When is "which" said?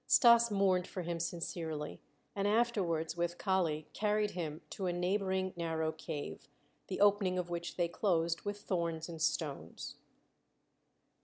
7.51-7.75